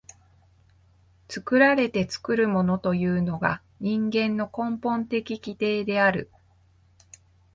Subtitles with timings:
[1.27, 6.31] 作られて作るものというのが人間の根本的規定である。